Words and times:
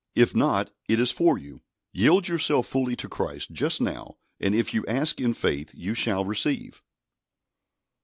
If 0.15 0.35
not, 0.35 0.71
it 0.89 0.99
is 0.99 1.11
for 1.11 1.37
you. 1.37 1.61
Yield 1.93 2.27
yourself 2.27 2.65
fully 2.65 2.95
to 2.95 3.07
Christ 3.07 3.51
just 3.51 3.79
now, 3.79 4.15
and 4.39 4.55
if 4.55 4.73
you 4.73 4.83
ask 4.87 5.21
in 5.21 5.35
faith 5.35 5.75
you 5.75 5.93
shall 5.93 6.25
receive. 6.25 6.81